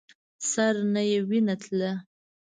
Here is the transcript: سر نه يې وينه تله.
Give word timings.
سر 0.51 0.75
نه 0.93 1.01
يې 1.09 1.19
وينه 1.29 1.55
تله. 1.63 1.91